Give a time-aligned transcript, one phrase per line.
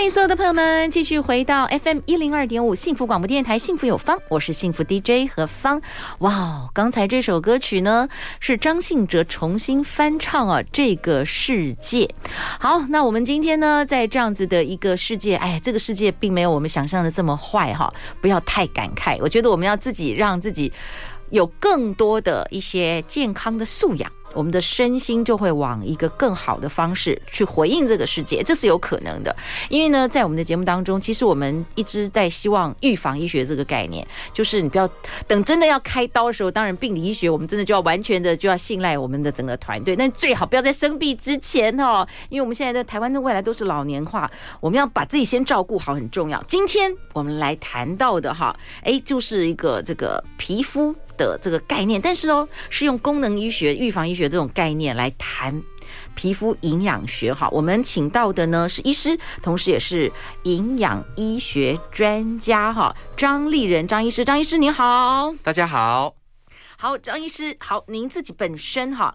[0.00, 5.78] 欢迎所有的朋友们继续回到 FM 一零二点五幸福广播电台，幸福有方，我是幸福 DJ 何芳。
[6.20, 8.08] 哇，刚才这首歌曲呢
[8.40, 12.06] 是张信哲重新翻唱啊，《这个世界》。
[12.58, 17.92] 好，那我们今天呢在这样子的一个世界，哎，这个世界并没有我们想象的这么坏哈，
[18.22, 19.18] 不要太感慨。
[19.20, 20.72] 我觉得我们要自己让自己
[21.28, 24.10] 有更多的一些健康的素养。
[24.34, 29.34] 我们的身心就会往一个更好的方式去回应这个世界，这是有可能的。
[29.68, 34.88] 因为呢，在我们的节目当中，其实我们一直在希望预防医学这个概念，就是你不要
[35.26, 46.42] 等真的要开刀的时候，当然病理医学我们真的就要完全的就要信赖我们的整个团队，但最好不要在生病之前哦，因为我们现在的台湾的未来都是老年化，我们要把自己先照顾好很重要。
[46.46, 50.94] 今天我们来谈到的哈，诶，就是一个这个皮肤
[51.26, 55.62] 的这个概念，但是哦，是用功能医学、预防医学这种概念来谈
[56.14, 57.34] 皮肤营养学。
[57.34, 60.10] 哈，我们请到的呢是医师，同时也是
[60.44, 64.24] 营养医学专家哈，张立仁张医师。
[64.24, 66.14] 张医师您好，大家好，
[66.78, 69.14] 好，张医师好，您自己本身哈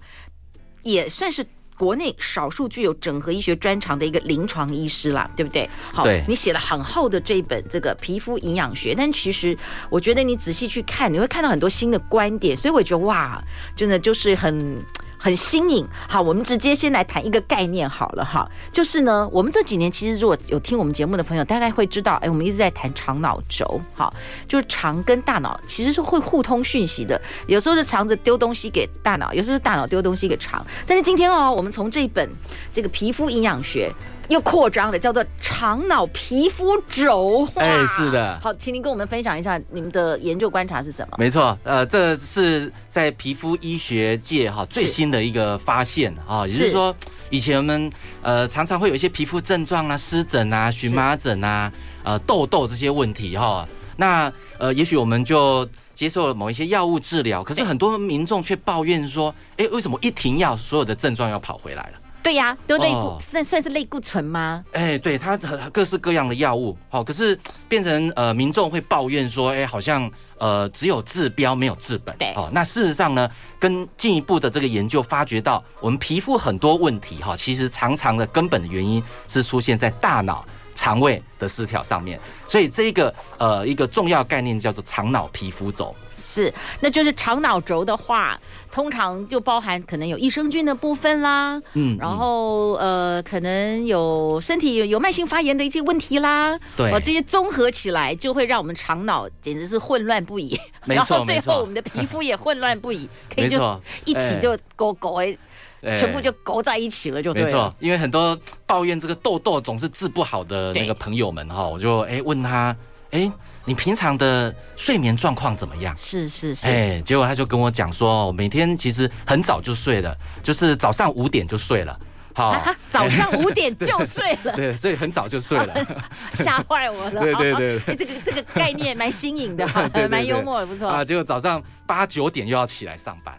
[0.84, 1.44] 也算是。
[1.78, 5.70] 国内少数具有整合医学专长的一个临床医师啦，对不对？
[5.94, 9.58] 好，你写了很厚的这一本这个皮肤营养学，但其实
[9.90, 13.42] 我觉得你仔细去看，你会看到很多新的观点，所以我觉得哇，
[13.76, 14.81] 真的就是很。
[15.26, 24.14] 很新颖，好，我们直接先来谈一个概念好了哈，就是呢，我们这几年其实如果有听我们节目的朋友，大概会知道，哎，我们一直在谈肠脑轴，好，
[24.48, 32.30] 就是肠跟大脑其实是会互通讯息的，有时候是肠子丢东西给大脑，有时候是大脑丢东西给肠，但是今天哦，我们从这一本
[32.72, 33.91] 这个皮肤营养学。
[34.30, 37.47] 又扩张了，叫做肠脑皮肤轴。
[37.56, 38.40] 哎，是的。
[38.41, 41.16] 好，请您跟我们分享一下你们的研究观察是什么？
[41.18, 46.96] 没错，呃，这是在皮肤医学界哈最新的一个发现啊，也就是说，
[47.30, 47.91] 以前我们
[48.22, 51.72] 呃常常会有一些皮肤症状啊，湿疹啊、荨麻疹啊、
[52.03, 53.68] 呃痘痘这些问题哈。
[53.97, 62.00] 那呃，也许我们就接受了某一些药物治疗，可是很多民众却抱怨说，哎，为什么一停药，所有的症状又跑回来了？
[62.25, 64.66] 对呀、啊，都类固，算、哦、算是类固醇吗？
[64.72, 65.38] 哎，对，它
[65.72, 70.09] 各式各样的药物，好，可是变成呃，民众会抱怨说，哎，好像
[70.40, 72.18] 呃，只有治标没有治本。
[72.18, 80.44] 对，哦，那事实上呢，跟进一步的这个研究发觉到，我们皮肤很多问题哈，其实常常的根本的原因是出现在大脑、
[80.74, 85.96] 肠胃的失调上面，所以这个呃一个重要概念叫做肠脑皮肤轴。
[86.35, 88.38] 是，那就是肠脑轴的话，
[88.69, 100.96] 通常就包含可能有益生菌的部分啦，嗯，然后呃，可能有身体有有慢性发炎的一些问题啦，对，这些综合起来就会让我们肠脑简直是混乱不已，没。
[100.96, 105.38] 错，然后最后我们的皮肤也混乱不已， 可以就一起就勾勾哎，
[105.81, 112.75] 全部就勾在一起了，就对了，没错，因为很多抱怨这个痘痘总是治不好的那个朋友们哈，我就哎问他
[113.16, 113.31] 哎。
[113.68, 115.92] 你平常的睡眠状况怎么样？
[115.98, 122.00] 是是是，哎，结果他就跟我讲说，每天其实很早就睡了，就是早上五点就睡了。
[122.36, 125.74] 好，早上五点就睡了， 对，所以很早就睡了，
[126.36, 127.22] 吓坏我了。
[127.22, 129.68] 对对对，哎，这个这个概念蛮新颖的，
[130.12, 131.03] 蛮幽默的，不错啊。
[131.03, 133.34] 结果早上八九点又要起来上班。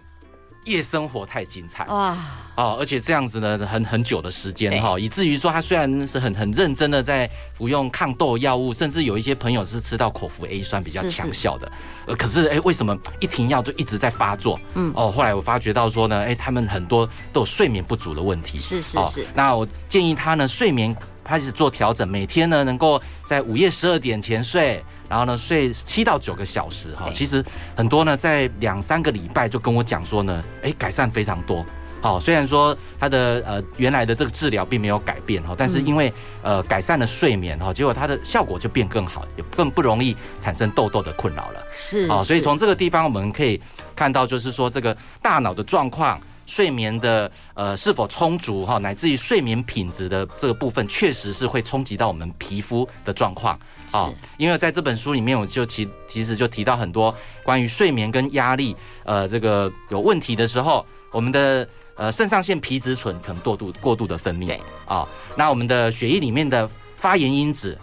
[0.66, 2.16] 夜生活太精彩哇！
[2.56, 11.70] 哦，而且这样子呢，很很久的时间哈，以至于说他虽然是很很认真的在服用抗痘药物，甚至有一些朋友是吃到口服 A 酸比较强效的，
[12.06, 14.58] 呃，可是哎，为什么一停药就一直在发作？
[14.74, 18.58] 嗯，哦，后来我发觉到说呢，哎，他们很多都有睡眠不足的问题。
[18.58, 19.26] 是是是。
[19.34, 20.94] 那我建议他呢，睡眠
[21.26, 24.82] 开始做调整，每天呢能够在午夜十二点前睡。
[25.08, 27.44] 然后呢，睡七到九个小时哈，其实
[27.76, 31.64] 很多呢，在两三个礼拜就跟我讲说呢，哎，改善非常多。
[32.00, 36.12] 好，虽然说他的呃原来的这个治疗并没有改变哈，但是因为
[36.42, 41.60] 呃改善了睡眠哈，结果它的效果就变更好，也更不容易产生痘痘的困扰了。
[41.72, 43.60] 是，啊，所以从这个地方我们可以
[43.94, 46.20] 看到，就是说这个大脑的状况。
[46.46, 53.58] 睡眠的呃是否充足哈，乃至于睡眠品质的这个部分，确实是会冲击到我们皮肤的状况
[53.90, 54.10] 啊。
[54.38, 65.06] 因为在这本书里面，我就其其实就提到很多关于睡眠跟压力呃这个有问题的时候，我们的呃肾上腺皮质醇可能过度过度的分泌啊。
[65.36, 67.76] 那我们的血液里面的发炎因子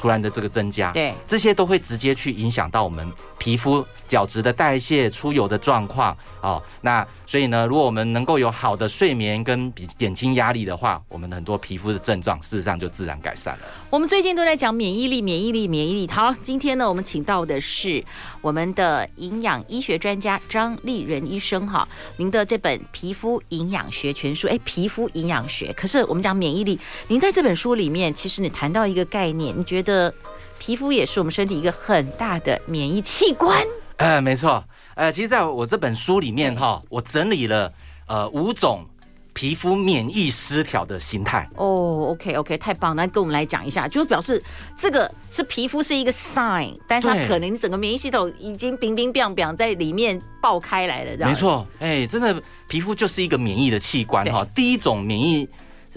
[0.00, 3.06] 突然的这个增加，对，这些都会直接去影响到我们
[3.36, 6.62] 皮肤角质的代谢、出油的状况哦。
[6.80, 13.60] 那所以呢，如果我们能够有好的睡眠跟比减轻压力的话，我们的很多皮肤的症状事实上就自然改善了。
[13.90, 16.08] 我们最近都在讲免疫力，免疫力，免疫力。
[16.10, 18.02] 好，今天呢，我们请到的是
[18.40, 21.86] 我们的营养医学专家张丽仁医生哈。
[22.16, 25.70] 您的这本《皮肤营养学全书》，哎，皮肤营养学。
[25.74, 29.89] 可是我们讲免疫力，您在这本书里面，其实你谈到一个概念，你觉得？
[29.90, 30.14] 的
[30.58, 33.60] 皮肤也是我们身体一个很大的免疫器官。
[33.96, 34.62] 呃，没错。
[34.94, 37.72] 呃，其实在我这本书里面哈，我整理了
[38.06, 38.86] 呃五种
[39.32, 41.48] 皮肤免疫失调的形态。
[41.56, 44.42] 哦，OK OK，太棒了，那跟我们来讲一下，就表示
[44.76, 51.30] 这个是皮肤是一个 sign，但是它可能整个免疫系统已经冰冰冰冰在里面爆开来了，这样。
[51.30, 54.46] 没错，哎，真的皮肤就是一个免疫的器官哈。
[54.54, 55.48] 第一种免疫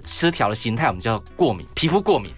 [0.03, 2.31] 失调的形态，我们叫过敏，皮肤过敏。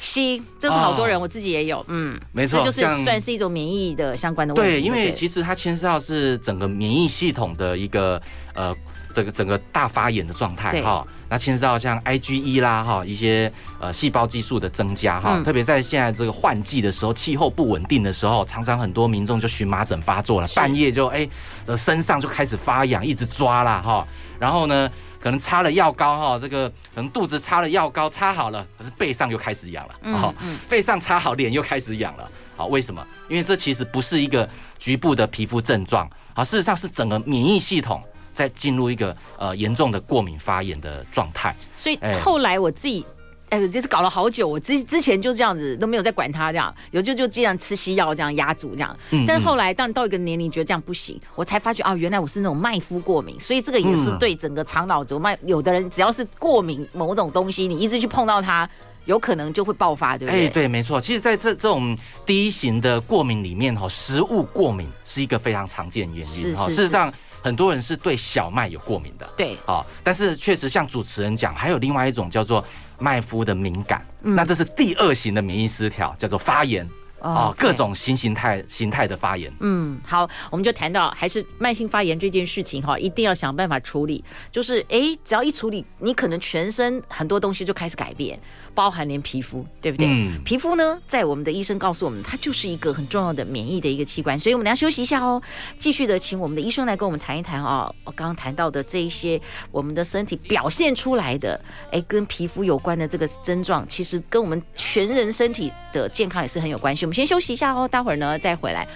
[0.00, 4.72] 吸，这是好多人，哦、我自己也有，嗯，没错，这就是算是一种免疫的相关的问题。
[4.72, 8.20] 对，因为其实它牵涉到是整个免疫系统的一个
[8.54, 8.74] 呃，
[9.12, 11.06] 这个整个大发炎的状态哈。
[11.28, 21.28] 那牵涉到像 IgE 啦哈，一些呃细胞激素的增加哈，嗯、特别在现在这个换季的时候，气候不稳定的时候，常常很多民众就荨麻疹发作了，半夜就哎，
[21.64, 24.06] 这身上就开始发痒，一直抓啦哈。
[24.40, 24.90] 然后呢，
[25.20, 29.94] 可能擦了药膏哈，这个可能肚子擦了药膏擦好了，可是背上又开始痒了。
[30.02, 30.58] 嗯嗯。
[30.68, 32.28] 背上擦好，脸又开始痒了。
[32.56, 33.06] 好，为什么？
[33.28, 34.48] 因为这其实不是一个
[34.78, 38.02] 局部的皮肤症状，好，事实上是整个免疫系统
[38.34, 41.54] 在进入一个呃严重的过敏发炎的状态。
[41.76, 43.04] 所以后来我自己。
[43.50, 48.96] 哎，我这次搞了好久，我之之前就这样子都没有在管它，这样有就就这样吃西药这样压住这样，
[49.26, 58.70] 但是后来当到一个年龄觉得这样不行，我才发觉啊，原来我是那种麦麸过敏，所以这个也是对整个肠脑轴脉，有的人只要是过敏某种东西，你一直去碰到它，
[59.06, 60.46] 有可能就会爆发，对不对？
[60.46, 61.00] 哎，对，没错。
[61.00, 66.68] 其实在这这种第一型的过敏里面哈，食物过敏是一个非常常见原因哈。
[66.68, 72.64] 事实上，很多人是对小麦有过敏的，对，啊，但是确实像主持人讲，还有另外一种叫做。
[73.02, 76.86] 麦麸的敏感，嗯、那这是第二型的免疫失调，叫做发炎
[77.20, 79.50] 哦，各种新形态形态的发炎。
[79.60, 84.22] 嗯，好，我们就谈到还是慢性发炎这件事情哈，一定要想办法处理。
[84.52, 88.38] 就是哎，只要一处理，你可能全身很多东西就开始改变。
[88.80, 90.06] 包含连皮肤，对不对？
[90.08, 95.42] 嗯，皮肤呢，在我们的医生告诉我们，它就是一个很重要的免疫的一个器官，所以我们等下休息一下哦，
[95.78, 97.94] 继续的请我们的医生来跟我们谈一谈哦。
[98.04, 99.38] 我刚刚谈到的这一些，
[99.70, 101.62] 我们的身体表现出来的，
[101.92, 107.04] 哎，跟皮肤有关的这个症状，其实跟我们全人身体的健康也是很有关系。
[107.04, 108.88] 我们先休息一下哦，待会儿呢再回来。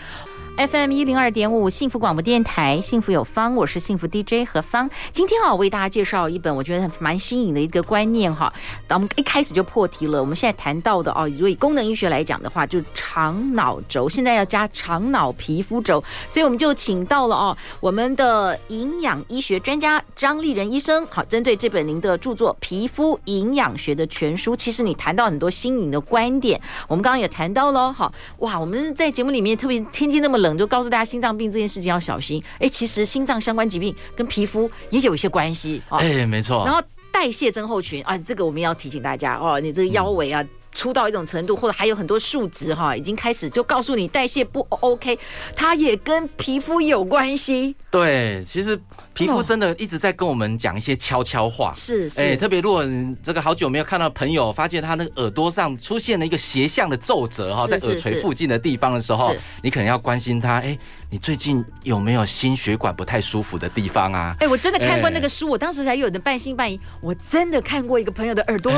[0.56, 4.88] FM 一零二点五幸福广播电台，幸福有方，我是幸福 DJ 何芳。
[5.10, 8.52] 今天啊，我为大家介绍一本我觉得蛮新颖的一个观念哈。
[8.86, 21.04] 当我们一开始就破题了，我们现在谈到的哦，如果以功能医学来讲的话，就是肠脑轴，现在要加肠脑皮肤轴，所以我们就请到了哦，我们的营养医学专家张立仁医生。
[21.08, 27.92] 好，针对这本您的著作《皮肤营养学的全书》，其实你谈到很多新颖的观点，我们刚刚也谈到了。
[27.92, 32.40] 好，哇，我们在节目里面特别天气那么冷，就告诉大家心脏病这件事情要小心。
[32.60, 35.82] 哎，其实心脏相关疾病跟皮肤也有一些关系。
[35.88, 36.64] 哎，没错。
[36.64, 36.80] 然后
[37.10, 40.40] 代谢症候群啊，这个我们要提醒大家哦，你这个腰围啊。
[40.42, 45.18] 嗯出到一种程度，或者还有很多数值哈，已经开始就告诉你代谢不 OK，
[45.56, 47.74] 它也跟皮肤有关系。
[47.90, 48.78] 对，其实
[49.14, 51.72] 皮肤真的一直在跟我们讲一些悄悄话。
[51.74, 52.84] 是是，哎，特别如果
[53.22, 60.58] 这个好久没有看到朋友，发现他那个耳朵上出现了一个斜向的皱褶哈，在耳垂附近的地方的时候，你可能要关心他。
[60.58, 60.76] 哎，
[61.14, 64.34] 你最近有没有心血管不太舒服的地方啊？
[64.40, 66.80] 哎，我真的看过那个书，我当时还有点半信半疑。
[67.00, 68.72] 我真的看过一个朋友的耳朵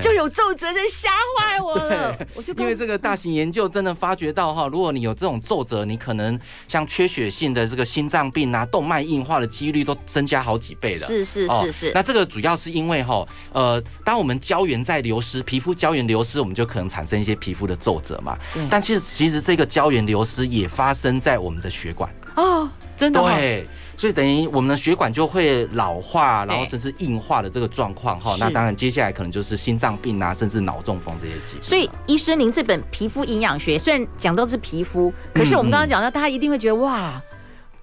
[0.00, 1.60] 就有皱褶，真吓坏。
[1.60, 11.06] 我了，我就因为这个大型研究真的发觉到哈，如果你有这种皱褶，你可能像缺血性的这个心脏病啊、动脉硬化的几率都增加好几倍了。
[11.06, 11.92] 是是是是。
[11.94, 13.22] 那这个主要是因为哈，
[13.52, 18.38] 呃，当我们胶原在流失，皮肤胶原流失，我们就可能产生一些皮肤的皱褶嘛。
[18.70, 23.20] 但其实其实这个胶原流失也发生在我们的血管哦，真的。
[23.20, 23.66] 对。
[23.94, 28.34] 所以等于我们的血管就会老化，然后甚至硬化的这个状况哈。
[28.40, 31.62] 那当然接下来可能就是心脏病啊，甚至脑中风这些疾病。
[31.62, 37.22] 所以医生，您这本《皮肤营养学》虽然讲到是皮肤，可是我们刚刚讲到，大家一定会觉得哇，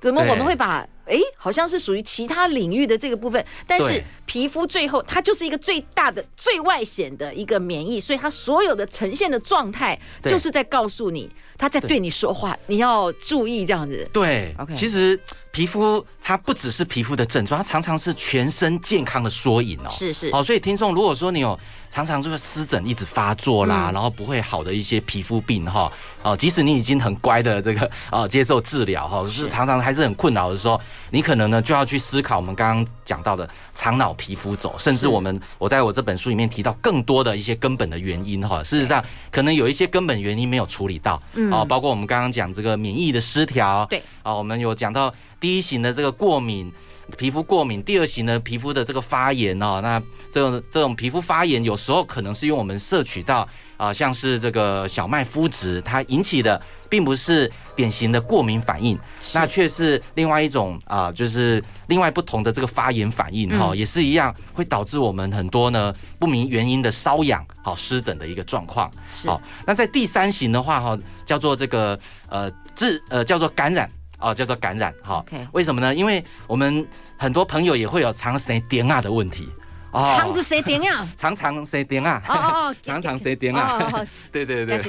[0.01, 11.29] 怎么我们会把哎，好像是属于其他领域的这个部分，但是皮肤最后它就是一个最大的、最外显的一个免疫，所以它所有的呈现的状态就是在告诉你，
[11.59, 14.09] 他在对你说话，你要注意这样子。
[14.11, 15.19] 对，OK，其实。
[15.51, 19.89] 皮肤它不只是皮肤的症状，它常常是全身健康的缩影哦。
[19.89, 20.31] 是是。
[20.31, 38.63] 好，所以听众，如果说你有常常就是湿疹一直发作啦，嗯、然后不会好的一些皮肤病哈，哦，即使你已经很乖的这个 哦接受治疗哈，是常常还是很困扰的时候，你可能呢就要去思考我们刚刚讲到的肠脑皮肤轴，甚至我们我在我这本书里面提到更多的一些根本的原因哈。
[38.63, 41.19] 事实上，可能有一些根本原因没有处理到，
[41.51, 46.71] 哦，包括我们刚刚讲这个免疫的失调，对，啊，我们有讲到第一型的这个过敏。
[47.17, 50.01] 皮肤过敏，第二型呢，皮肤的这个发炎哦，那
[50.31, 53.39] 这种这种皮肤发炎有时候可能是因为我们摄取到
[53.77, 58.97] 啊、呃，像是这个小麦麸质，它引起的并不是典型的过敏反应，
[59.33, 68.89] 那却是另外一种啊、呃，就是另外不同的这个发炎反应哈、嗯，也是一样会导致我们很多呢不明原因的瘙痒、好湿疹的一个状况。
[69.25, 73.89] 好，那在第三型的话哈，叫做这个呃治呃叫做感染。
[74.19, 75.23] 哦，叫做感染哈。
[75.53, 75.93] 为什么呢？
[75.95, 76.85] 因为我们
[77.17, 79.49] 很多朋友也会有肠生点啊的问题。
[79.91, 82.21] 哦，肠子生痫啊，常常生痫啊。
[82.27, 84.05] 哦哦，长长蛇钉啊。
[84.31, 84.79] 对对对。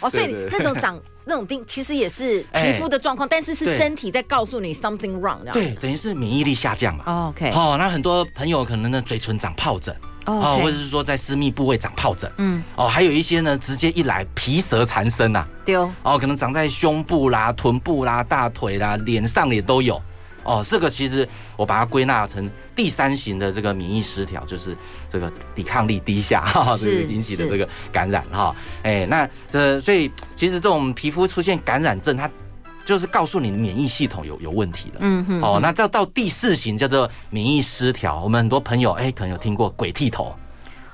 [0.00, 5.38] 哦，所以那种长那种钉，其实也是皮肤的状况，但是是身体在告诉你 something wrong。
[5.52, 7.04] 对，等于是免疫力下降嘛。
[7.06, 7.50] Oh, OK。
[7.50, 9.94] 哦，那很多朋友可能呢嘴唇长疱疹。
[10.26, 20.00] 哦、或者是说在私密部位长疱疹，嗯，哦，还有一些呢，直接一来皮蛇缠身呐，丢，哦，可能长在胸部啦、臀部啦、大腿啦、脸上也都有，
[20.44, 24.76] 哦，这个其实我把它归纳成第三型的这个免疫失调，就是
[25.08, 32.30] 这个抵抗力低下哈，这个引起的这个感染哈，哎，那这所以其实这种皮肤出现感染症，它。
[32.82, 38.20] 就是告诉你免疫系统有有问题了，嗯哼，哦，那这到第四型叫做免疫失调。
[38.24, 40.34] 我们很多朋友哎、欸，可能有听过鬼剃头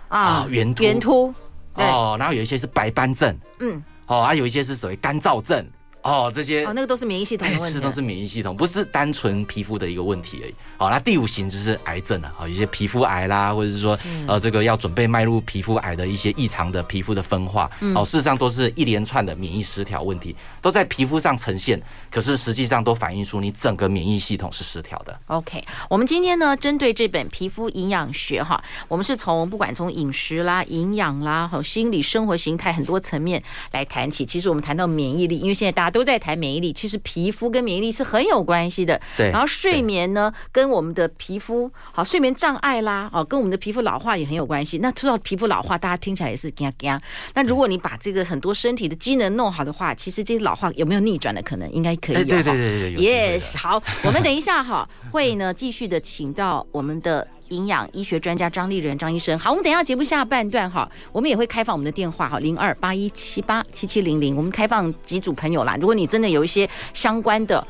[0.08, 1.32] 啊，圆秃，圆秃，
[1.74, 5.64] 哦，然后有一些是白斑症，嗯，哦，还有一些是所谓干燥症。
[6.06, 10.54] 哦，这些哦，那个都是免疫系统的问题，是都是免疫系统，不是单纯皮肤的一个问题而已。
[10.76, 12.32] 好，那第五型就是癌症了。
[12.36, 13.98] 好，有些皮肤癌啦，或者是说
[14.28, 25.18] 呃，这个要准备迈入皮肤癌的一些异常的皮肤的分化，哦，事实上都是一连串的免疫失调问题，都在皮肤上呈现，可是实际上都反映出你整个免疫系统是失调的。
[25.26, 34.24] OK，我们今天呢，针对这本皮肤营养学哈，我们是从不管从饮食啦、营养啦、和心理生活形态很多层面来谈起。
[34.24, 39.00] 其实我们谈到免疫力，因为现在大家都在谈免疫力，其实皮肤跟免疫力是很有关系的。
[39.16, 44.78] 对，然后睡眠呢，跟我们的皮肤好，睡眠障碍啦，哦，跟我们的皮肤老化也很有关系。
[44.78, 47.00] 那说到皮肤老化，大家听起来也是惊惊。
[47.32, 51.72] 那如果你把这个很多身体的机能弄好的话，其实这些老化有没有逆转的可能？
[51.72, 52.16] 应该可以。
[52.16, 53.56] 对对对对对，Yes。
[53.56, 57.26] 好，我们等一下哈会呢继续的请到我们的。
[57.48, 65.76] 营养医学专家张丽人张医生，好，我们等一下节目下半段哈，我们也会开放我们的电话哈，零二八一七八七七零零，我们开放几组朋友啦。
[65.80, 67.66] 如果你真的有一些相关的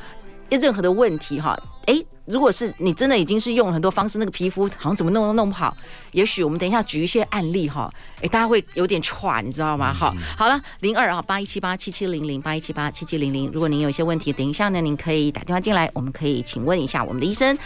[0.49, 5.75] 任何的问题哈，诶，如果是你真的已经是用了很多方式，那个皮肤好像怎么弄都弄不好，
[6.11, 7.89] 也许我们等一下举一些案例哈，
[8.21, 9.93] 诶，大家会有点喘，你知道吗？
[9.93, 17.57] 好，好了，零二啊八一七八七七零零八一七八七七零零，如果您有一些问题，等一下呢，您可以打电话进来，我们可以请问一下我们的医生。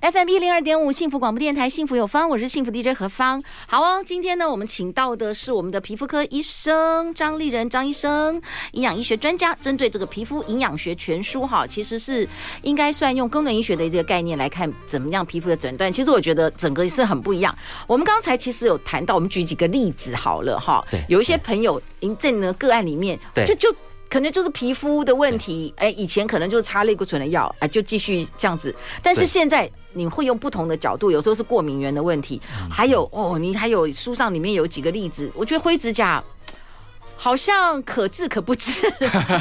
[0.00, 3.42] FM 一零二点五幸福广播电台，幸福有方，我是幸福 DJ 何芳。
[3.68, 8.40] 好哦，今天呢，我们请到的是我们的皮肤科医生张立人张医生，
[8.72, 12.26] 营养医学专家，针对这个皮肤营养学全书哈，其实是
[12.62, 15.92] 应该算用功能医学的这个概念来看怎么样皮肤的诊断。
[15.92, 17.56] 其实我觉得整个是很不一样。
[17.86, 23.74] 我们刚才其实有谈到，我们举几个例子好了哈，有一些朋友您在那个个案里面，就就。
[24.08, 28.74] 可能就是皮肤的问题，哎，以前可能就是擦类固醇的药，哎，就继续这样子。
[29.02, 32.38] 但是现在你会用不同的角度，有时候是过敏原的问题，
[32.70, 36.22] 还有哦，你还有书上里面有几个例子，我觉得灰指甲。
[37.22, 38.72] 好像可治可不治，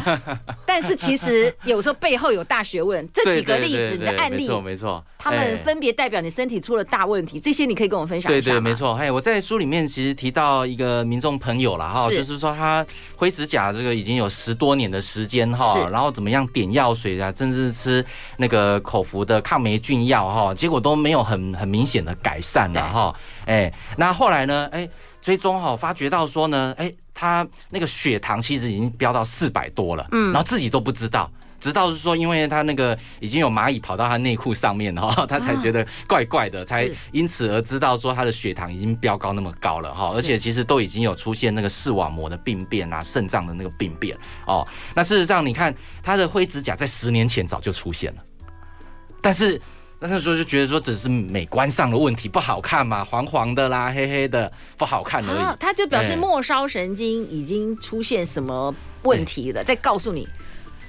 [0.68, 3.10] 但是其实有时候背后有大学问。
[3.12, 7.40] 这几个例子，你的案例，没错没错，他们分别代表你身体出了大问题。
[7.40, 8.52] 这些你可以跟我分享一下。
[8.52, 8.94] 对对，没错。
[8.94, 12.86] 哎，我在书里面其实提到一个民众朋友了哈，就是说他
[13.16, 18.06] 灰指甲这个已经有十多年的时间哈，然后怎么样点药水啊，甚至吃
[18.38, 23.16] 那个口服的抗霉菌药哈，结果都没有很很明显的改善了哈。
[23.48, 24.70] 哎，那后来呢？
[24.72, 24.88] 哎，
[25.20, 26.94] 追踪哈，发觉到说呢，哎。
[27.22, 44.68] 他那个血糖其实已经飙到四百多了，嗯，然后自己都不知道，直到是说，因为他那个已经有蚂蚁跑到他内裤上面哈， 他才觉得怪怪的，才因此而知道说他的血糖已经飙高那么高了哈，而且其实都已经有出现那个视网膜的病变啊，肾脏的那个病变哦。
[44.96, 48.24] 那事实上，你看他的灰指甲在十年前早就出现了，
[49.22, 49.62] 但是。
[50.10, 55.38] 那时候就觉得说只是美观上的问题，不好看嘛，黄黄的啦，黑黑的，不好看而已。
[55.38, 60.28] 啊、他就表示末梢神经已经出现什么问题了，欸、再告诉你。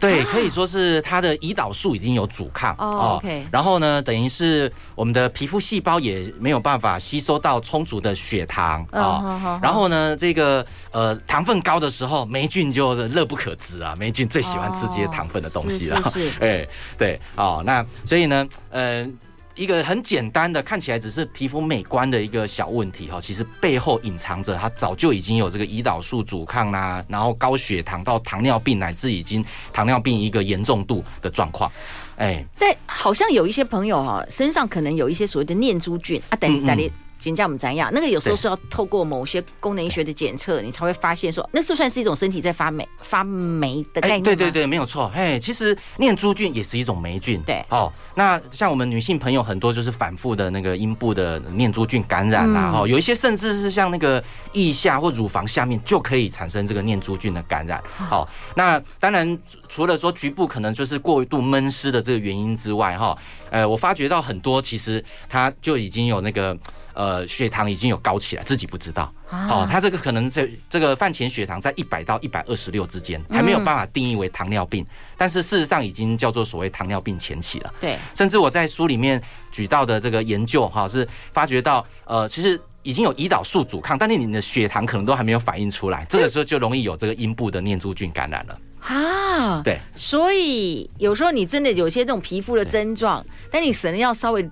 [0.02, 3.20] 对，可以说是它的胰岛素已经有阻抗哦。
[3.22, 9.60] OK，然后呢，等于是我们的皮肤细胞也没有办法吸收到充足的血糖啊。
[9.62, 13.94] 然后呢，这个呃糖分高的时候，霉菌就乐不可支啊。
[13.96, 16.10] 霉菌最喜欢吃这些糖分的东西了。
[16.10, 16.66] 是， 哎，
[16.98, 19.06] 对，哦，那所以呢，呃。
[19.54, 31.70] 一个很简单的，看起来只是皮肤美观的一个小问题哈，其实背后隐藏着它早就已经有这个胰岛素阻抗啦，然后高血糖到糖尿病乃至已经糖尿病一个严重度的状况，
[32.16, 36.90] 哎，在好像有一些朋友哈身上可能有一些所谓的念珠菌啊，等于在你。
[37.22, 37.88] 请教我们怎样？
[37.94, 44.24] 那个有时候是要透过某些功能医学的检测，你才会发现说，那是算是一种身体在发霉发霉的概念吗？
[44.24, 45.08] 对对对，没有错。
[45.14, 47.40] 哎，其实念珠菌也是一种霉菌。
[47.42, 54.22] 对，哦，那像我们女性朋友很多就是反复的那个阴部的念珠菌感染啦，哈，有一些甚至是像那个
[54.54, 57.80] 腋下或乳房下面就可以产生这个念珠菌的感染。
[57.96, 59.38] 好，那当然
[59.68, 63.16] 除了说局部可能就是过度闷湿的这个原因之外，哈，
[63.50, 66.58] 呃，我发觉到很多其实它就已经有那个。
[66.94, 69.12] 呃，血糖已经有高起来，自己不知道。
[69.30, 77.72] 哦，他这个可能在这个饭前血糖在一百到一百二十六之间，还没有办法定义为糖尿病，但是事实上已经叫做所谓糖尿病前期了。
[77.80, 88.58] 对，甚至我在书里面举到的这个研究，哈，是发觉到，呃，其实已经有胰岛素阻抗，但是你的血糖可能都还没有反应出来，这个时候就容易有这个阴部的念珠菌感染了。
[88.80, 94.46] 啊，对，所以有时候你真的有些这种皮肤的症状，但你可能要稍微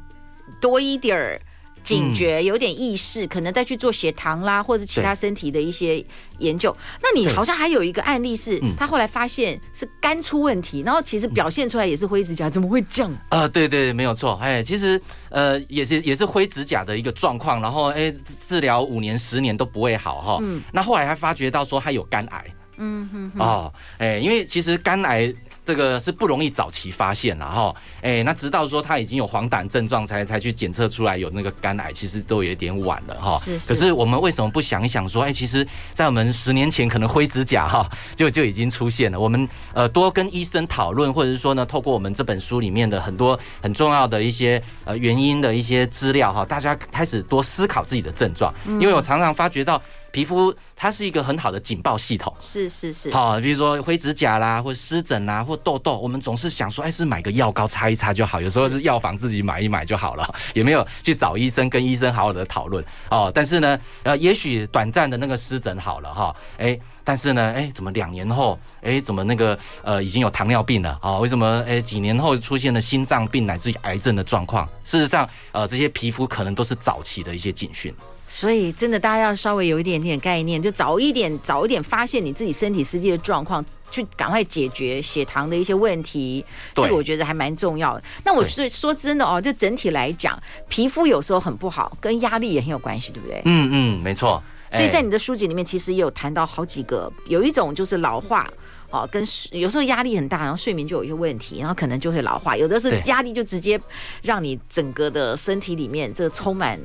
[0.58, 1.38] 多一点儿。
[1.82, 6.04] 警觉有点意识，可能再去做血糖啦，或者其他身体的一些
[6.38, 6.74] 研究。
[7.02, 13.12] 那你好像还有一个案例是，他后来发现是肝出问题，然后其实表现出来也是灰指甲，怎么会这样？
[13.30, 14.38] 呃，对对，没有错。
[14.42, 18.14] 哎，其实呃也是也是灰指甲的一个状况，然后哎
[18.46, 20.38] 治疗五年十年都不会好哈。
[20.42, 20.62] 嗯。
[20.72, 22.44] 那后来还发觉到说他有肝癌。
[22.76, 23.32] 嗯哼。
[23.38, 25.32] 哦，哎，因为其实肝癌。
[25.64, 33.38] 这个是不容易早期发现了哈，哎，那直到说他已经有黄疸症状才才去检测出来有那个肝癌，其实都有点晚了哈。
[33.38, 33.68] 是是。
[33.68, 39.20] 可是我们为什么不想一想说，哎，其实，在我们十年前可能灰指甲哈就就已经出现了。
[39.20, 49.80] 我们呃多跟医生讨论，或者是说呢，透过我们这本书里面的很多很重要的一些呃原因的一些资料哈，大家开始多思考自己的症状，因为我常常发觉到。
[50.12, 63.30] 皮肤它是一个很好的警报系统，是是是，好，比如说灰指甲啦，或湿疹啦，或痘痘，我们总是想说，哎，是买个药膏擦一擦就好，有时候是药房自己买一买就好了， 也没有去找医生跟医生好好的讨论哦。
[63.34, 71.18] 但是呢，呃，也许短暂的那个湿疹好了哈，哎，但是呢，哎，怎么两年后，哎，怎么那个呃已经有糖尿病了啊？
[71.18, 74.66] 为什么哎几年后出现了心脏病乃至于癌症的状况？
[74.84, 77.94] 事实上，呃，这些皮肤可能都是早期的一些警讯。
[78.32, 86.42] 所以，真的，大家要稍微有一点点概念，就早一点、早一点发现你自己身体实际的状况，去赶快解决血糖的一些问题。
[86.76, 88.02] 这个我觉得还蛮重要的。
[88.24, 93.42] 那我是说真的哦，这整体来讲，皮肤有时候很不好，跟压力也很有关系，对不对？
[93.46, 94.40] 嗯嗯，没错。
[94.70, 98.48] 所以在你的书籍里面，其实也有谈到好几个，有一种就是老化
[98.90, 102.56] 哦，跟有时候压力很大，然后睡眠就有一些问题，然后可能就会老化。
[102.56, 103.78] 有的是压力就直接
[104.22, 106.78] 让你整个的身体里面这个充满。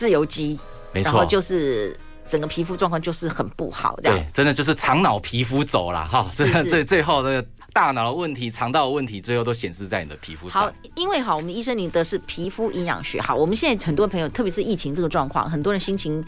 [0.00, 0.58] 自由基，
[0.94, 1.94] 没错，然后就是
[2.26, 10.62] 整个皮肤状况就是很不好，这样对，真的就是肠脑皮肤走了哈，最最最后的大脑的问题、肠道的问题，最后都显示在你的皮肤上。
[10.62, 16.24] 好，因为好，我们医生你的是皮肤营养学，好，我们现在很多朋友，特别是疫情这个状况，很多人心情。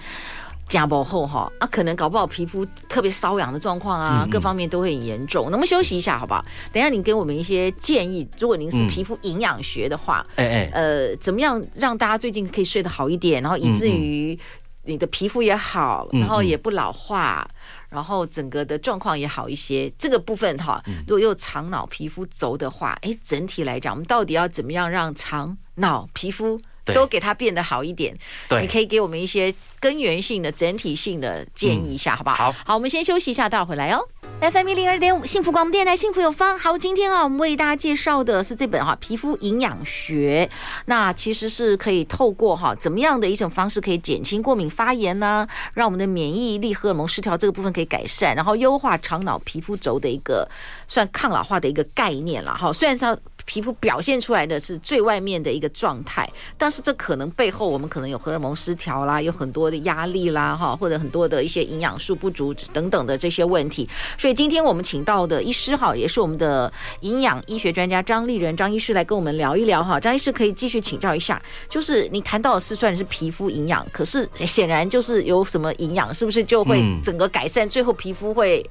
[0.68, 5.46] 加薄后哈啊，可能搞不好皮肤特别瘙痒的状况啊，各方面都会很严重。
[5.50, 6.42] 那我们休息一下好不好？
[6.72, 8.26] 等一下你给我们一些建议。
[8.38, 14.38] 如果您是皮肤营养学的话，哎哎，呃，怎么样让大家最近可以睡得好一点，然后以至于
[14.84, 17.46] 你的皮肤也好，然后也不老化，
[17.90, 19.92] 然后整个的状况也好一些。
[19.98, 26.58] 这个部分哈，如果又肠脑皮肤轴的话，哎，整体来讲，我们到底要怎么样让肠脑皮肤？
[26.86, 28.16] 都给它变得好一点，
[28.48, 32.50] 对，你可以给我们一些根源性的、整体性的建议一下，好不好？
[32.50, 34.02] 好，好，我们先休息一下，待会儿回来哦。
[34.40, 36.58] FM 一零二点五，幸福广播电台，幸福有方。
[36.58, 40.48] 好，今天啊，我们为大家介绍的是这本哈《皮肤营养学》，
[40.86, 45.46] 那其实是可以透过哈怎么样的一种方式可以减轻过敏发炎呢？
[45.74, 50.48] 让我们的免疫力、荷尔蒙失调这个部分可以改善，然后优化肠脑皮肤轴的一个
[50.88, 52.72] 算抗老化的一个概念了哈。
[52.72, 53.16] 虽然说。
[53.44, 63.88] 皮肤表现出来的是最外面的一个状态，但是这可能背后我们可能有荷尔蒙失调啦，有很多的压力啦，哈，或者很多的一些营养素不足等等的这些问题。
[64.18, 69.98] 所以今天我们请到的医师哈，也是我们的营养医学专家张丽仁张医师来跟我们聊一聊哈。
[69.98, 78.64] 张医师可以继续请教一下，就是你谈到的是算是皮肤营养，可是显然就是有什么营养，是不是就会整个改善，最后皮肤会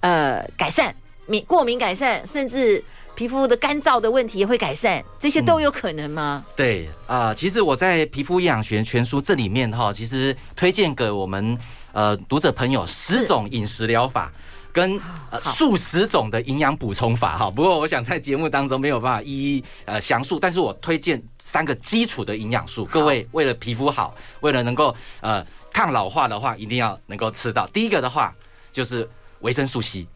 [0.00, 0.94] 呃改善？
[1.26, 2.82] 敏过敏改善，甚至
[3.14, 6.44] 皮肤的干燥的问题也会改善，这些都有可能吗？
[6.46, 11.58] 嗯、对啊、呃，其实我在《皮肤营养学全书》这里面哈，其实推荐给我们
[11.92, 14.32] 呃读者朋友十种饮食疗法。
[14.74, 14.98] 跟
[15.30, 25.44] 呃数十种的营养补充法哈，不过我想在节目当中没有办法一一呃详述，但是我推荐三个基础的营养素，各位为了皮肤好，为了能够呃
[25.74, 27.66] 抗老化的话，一定要能够吃到。
[27.66, 28.34] 第一个的话
[28.72, 29.06] 就是
[29.40, 30.06] 维生素 C。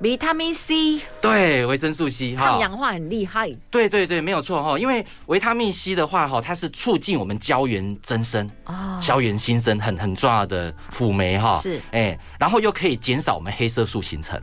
[0.00, 3.50] 维他命 C，对，维生素 C 哈，抗氧化很厉害。
[3.70, 11.60] 对对对，没有错哈，因为维他命 C 的话哈，它是促进我们胶原增生哦，胶原新生很很重要的辅酶哈。
[11.62, 14.38] 是，哎，然后又可以减少我们黑色素形成，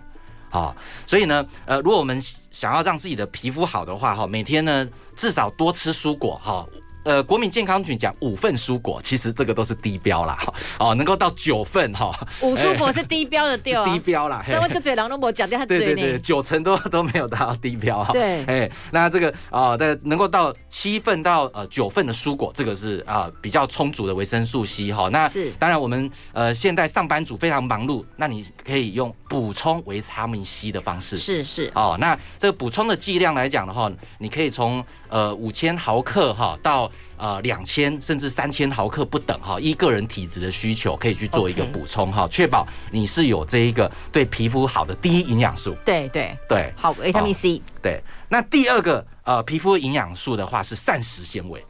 [0.50, 6.66] 好，所以呢，呃，如果我们想要让自己的皮肤好的话哈，每天呢至少多吃蔬果哈。
[7.04, 10.38] 呃，国民健康局讲五份蔬果，其实这个都是低标啦，
[10.78, 12.12] 哦，能够到九份哈。
[12.42, 14.46] 五蔬果是低标的掉、 啊、低标啦。
[14.48, 18.14] 那我就嘴狼都没讲掉他嘴对对对，九成都都没有达到低标哈。
[18.14, 25.10] 对，哎，那这个啊，的、呃、能够到七份到呃九份的蔬果，这个是啊、呃、比较充足的维生素 C 哈。
[25.10, 31.18] 那是当然我们呃现在上班族非常忙碌，那你可以用补充维他命 C 的方式。
[31.18, 36.91] 是是哦，那这个补充的剂量来讲的话，你可以从呃五千毫克哈到。
[37.18, 45.76] 呃，两千甚至三千毫克不等哈，依个人体质的需求可以去做一个补充哈，确保你是有这一个对皮肤好的第一营养素。
[45.86, 47.62] 对对对，好，维他命 C。
[47.82, 51.64] 对，那第二个呃皮肤营养素的话是膳食纤维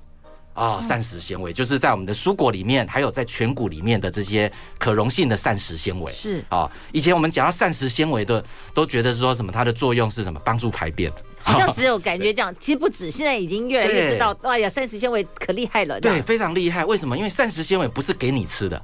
[0.53, 6.11] 啊，膳食纤维就是在我们的蔬果里面，还有在全谷里面的这些可溶性的膳食纤维。
[6.11, 11.11] 是啊，以前我们讲到膳食纤维的，都觉得说什么它的作用是什么，帮助排便。
[11.43, 15.99] 好像只有感觉这样，其实不止，现在已经越来越知道，哎呀，膳食纤维可厉害了。
[15.99, 16.85] 对，非常厉害。
[16.85, 17.17] 为什么？
[17.17, 18.81] 因为膳食纤维不是给你吃的，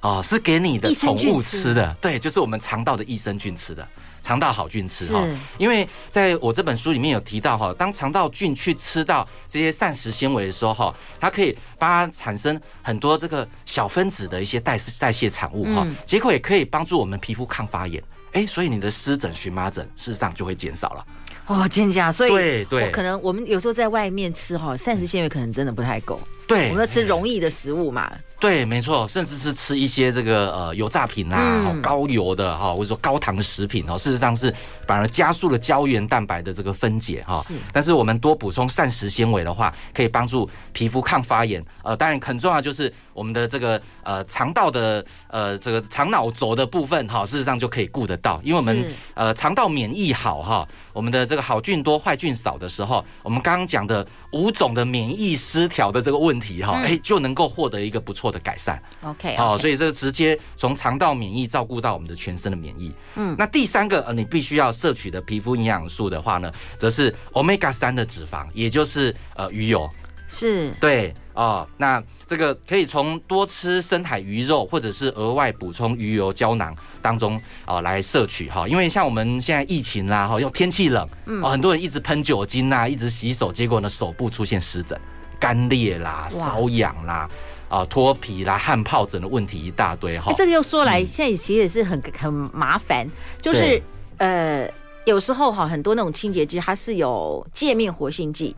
[0.00, 1.96] 哦，是给你的宠物吃的。
[2.00, 3.86] 对，就是我们肠道的益生菌吃的，
[4.22, 5.26] 肠道好菌吃哈。
[5.58, 18.02] 因为在我这本书里面有提到哈，当肠道菌去吃到这些膳食纤维的时候哈，它可以帮它产生很多这个小分子的一些代代谢产物哈，结果也可以帮助我们皮肤抗发炎。
[18.32, 21.04] 哎，所以你的湿疹、荨麻疹事实上就会减少了。
[21.50, 26.20] 哦，真假，所以对对，可能我们有时候在外面吃哈，膳食纤维可能真的不太够。
[26.46, 28.12] 对，我们要吃容易的食物嘛。
[28.40, 34.52] 对，没错，甚至是吃一些这个呃油炸品啊，嗯、高油的哈，或者说高糖的食品哦，事实上是
[34.86, 37.42] 反而加速了胶原蛋白的这个分解哈。
[37.42, 37.52] 是。
[37.70, 41.62] 但是我们多补充膳食纤维的话，可以帮助皮肤抗发炎。
[41.82, 62.94] 呃，当然很重要就是我们的这个呃肠道的呃这个肠脑轴的部分哈，事实上就可以顾得到，因为我们呃肠道免疫好哈，我们的这个好菌多坏菌少的时候，我们刚刚讲的五种的免疫失调的这个问题哈，哎就能够获得一个不错的改善，OK，好，所以这个直接从肠道免疫照顾到我们的全身的免疫。
[63.16, 69.88] 嗯，那第三个呃，你必须要摄取的皮肤营养素的话呢，则是 Omega 三的脂肪，也就是呃鱼油。
[70.32, 78.68] 是，对哦，那这个可以从多吃深海鱼肉，或者是额外补充鱼油胶囊当中啊来摄取哈。
[78.68, 84.96] 因为像我们现在疫情啦，哈，又天气冷，嗯，很多人一直喷酒精呐，一直洗手，结果呢手部出现湿疹、
[85.40, 87.28] 干裂啦、瘙痒啦。
[87.70, 90.30] 啊，脱皮啦、汗疱疹的问题一大堆哈。
[90.36, 93.08] 这个又说来，现在其实也是很很麻烦，
[93.40, 93.80] 就是
[94.18, 94.70] 呃，
[95.06, 98.54] 有时候哈，很多那种清洁剂它是有界面活性剂，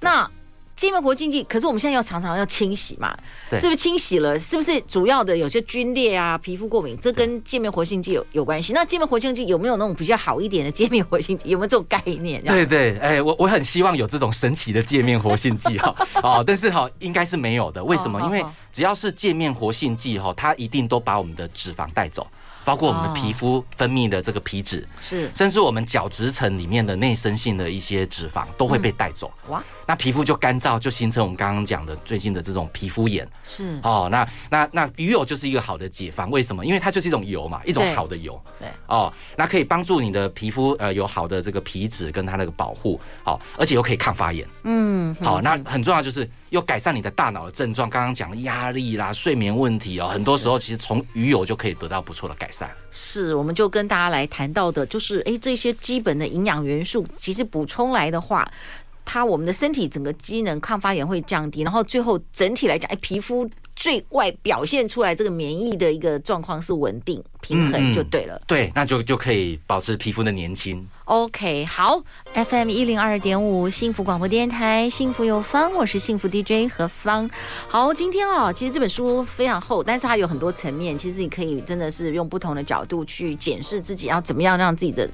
[0.00, 0.30] 那。
[0.78, 3.12] 界面活性剂，可是我们现在要常常要清洗嘛，
[3.50, 4.38] 是不是清洗了？
[4.38, 8.72] 是不是主要的有些皲裂啊、皮肤过敏，这跟界面活性剂有有关系？
[8.72, 11.48] 那界面活性剂有没有那种比较好一点的界面活性剂？
[11.48, 12.40] 有没有这种概念？
[12.46, 17.82] 对对，哎、欸，我我很希望有这种神奇的界面活性剂哈， 哦，但是哈，应该是没有的。
[17.82, 18.20] 为什么？
[18.20, 22.24] 因为只要是界面活性剂哈，它一定都把我们的脂肪带走。
[22.64, 29.32] 包括我们的皮肤分泌的这个皮脂，是，甚至我们角质层里面的内生性的一些脂肪都会被带走。
[29.48, 33.26] 哇，那皮肤就干燥，就形成我们刚刚讲的最近的这种皮肤炎。
[33.42, 36.30] 是哦，那那那鱼油就是一个好的解方。
[36.30, 36.66] 为什么？
[36.66, 38.38] 因为它就是一种油嘛，一种好的油。
[38.58, 44.46] 对哦，那可以帮助你的皮肤呃有好的这个皮脂跟它那个保护，好，而且又可以抗发炎。
[44.64, 47.88] 嗯，好，那很重要就是又改善你的大脑的症状。
[47.88, 52.70] 刚刚讲的压力啦、睡眠问题哦，很多时候其实从鱼油就可以得到不错的改善。
[52.90, 58.46] 是，我们就跟大家来谈到的，就是哎，这些基本的营养元素，其实补充来的话，
[59.10, 68.34] 它我们的身体整个机能抗发炎会降低，然后最后整体来讲，哎，皮肤最外表现出来这个免疫的一个状况是稳定，平衡就对了。
[68.36, 70.86] 嗯、对，那就就可以保持皮肤的年轻。
[71.04, 72.02] OK，好
[72.34, 77.28] ，FM 一零二点五幸福广播电台，幸福有方，我是幸福 DJ 何方。
[77.66, 85.08] 好，今天啊、哦，其实这本书非常厚，但是它有很多层面，其实你可以真的是用不同的角度去检视自己要怎么样让自己的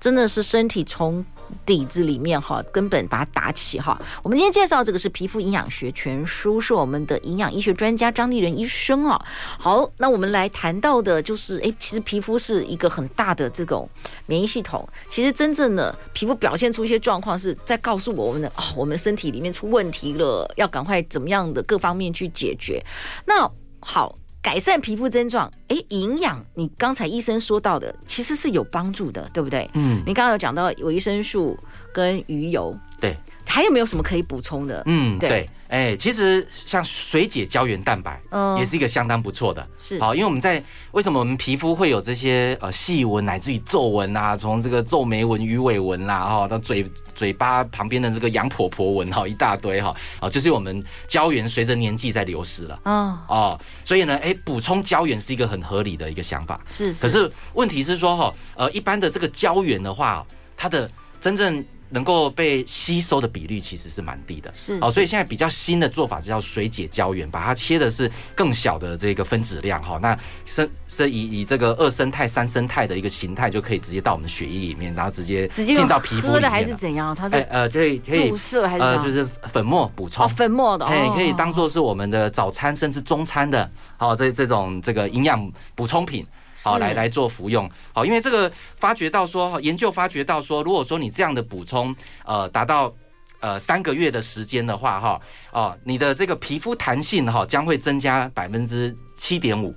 [0.00, 1.24] 真的是身体从
[1.64, 3.96] 底子里面哈根本把它打起哈。
[4.24, 9.20] 我们今天介绍这个是皮肤营养学全书，是我们的营养医学专家张丽仁医生哦。
[9.58, 13.88] 好，那我们来谈到的就是，哎，其实皮肤是一个很大的这种
[14.26, 15.36] 免疫系统，其实。
[15.36, 22.82] 真正的皮肤表现出一些状况，是在告诉我们的哦，我们身体里面出问题了，要赶快怎么样的各方面去解决。
[23.26, 23.46] 那
[23.80, 29.68] 好，改善皮肤症状，哎，营养，你刚才医生说到的，其实是有帮助的，对不对？
[29.74, 31.54] 嗯，你刚刚有讲到维生素
[31.92, 34.82] 跟鱼油，对，还有没有什么可以补充的？
[34.86, 35.46] 嗯，对。
[35.68, 39.98] 哎、欸，其实像水解胶原蛋白，嗯，也是一个相当不错的，是。
[40.00, 60.24] 好，因为我们在为什么我们皮肤会有这些呃细纹乃至于皱纹啊，从这个皱眉纹、鱼尾纹啦，哈，到嘴嘴巴旁边的这个羊婆婆纹哈，一大堆哈，啊，就是我们胶原随着年纪在流失了，哦哦，所以呢，哎、欸，补充胶原是一个很合理的一个想法，是，是，可是问题是说哈，呃，一般的这个胶原的话，
[60.56, 60.88] 它的
[61.20, 76.32] 真正能够被吸收的比率其实是蛮低的，是哦，所以现在比较新的做法是叫水解胶原，把它切的是更小的这个分子量哈，那生是以以这个二生态、三生态的一个形态就可以直接到我们血液里面，然后直接进到皮肤里面。
[76.32, 77.14] 喝的还是怎样？
[77.14, 80.24] 它是呃可以可以注射还是呃就是粉末补充？
[80.24, 86.26] 哦，粉末的，哎，可以当做是我们的早餐甚至中餐的，好这这种这个营养补充品。
[86.62, 87.70] 好，来来做服用。
[87.92, 92.92] 好，因为这个发觉到说，研究发觉到说，如果说你这样的补充，呃，达到
[93.40, 95.20] 呃三个月的时间的话，哈，
[95.52, 99.74] 哦，你的这个皮肤弹性哈将会增加百分之七点五。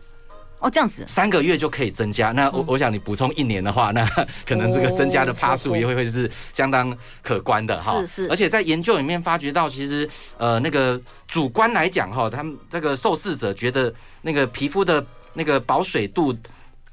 [0.61, 2.33] 哦，这样子，三个月就可以增加。
[2.33, 4.05] 那我我想你补充一年的话，那
[4.45, 7.97] 可能这个增加的帕数也会会是相当可观的哈。
[8.01, 8.27] 是是。
[8.29, 16.35] 而且在研究里面发觉到，其实呃那个主观来讲哈，他们这个受试者觉得那个皮肤的那个保水度。